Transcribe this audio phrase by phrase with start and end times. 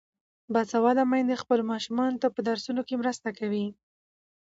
[0.53, 3.65] باسواده میندې خپلو ماشومانو ته په درسونو کې مرسته کوي.